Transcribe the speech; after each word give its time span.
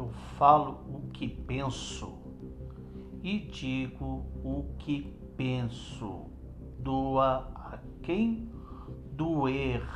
eu 0.00 0.08
falo 0.38 0.78
o 0.88 1.10
que 1.12 1.28
penso 1.28 2.18
e 3.22 3.38
digo 3.38 4.24
o 4.42 4.64
que 4.78 5.14
penso. 5.36 6.24
Doa 6.78 7.52
a 7.54 7.78
quem 8.02 8.50
doer. 9.12 9.86